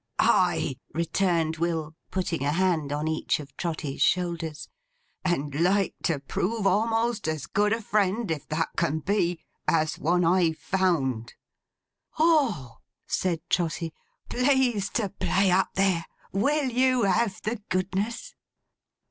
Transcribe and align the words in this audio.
'Ay!' 0.17 0.77
returned 0.95 1.57
Will, 1.57 1.93
putting 2.09 2.41
a 2.43 2.53
hand 2.53 2.91
on 2.91 3.07
each 3.07 3.39
of 3.39 3.55
Trotty's 3.55 4.01
shoulders. 4.01 4.67
'And 5.23 5.53
like 5.53 5.93
to 6.05 6.17
prove 6.17 6.65
a'most 6.65 7.27
as 7.27 7.45
good 7.45 7.71
a 7.71 7.83
friend, 7.83 8.31
if 8.31 8.49
that 8.49 8.69
can 8.75 9.01
be, 9.01 9.41
as 9.67 9.99
one 9.99 10.25
I 10.25 10.53
found.' 10.53 11.35
'O!' 12.17 12.77
said 13.05 13.41
Trotty. 13.47 13.93
'Please 14.27 14.89
to 14.89 15.09
play 15.09 15.51
up 15.51 15.69
there. 15.75 16.05
Will 16.31 16.71
you 16.71 17.03
have 17.03 17.39
the 17.43 17.61
goodness! 17.69 18.33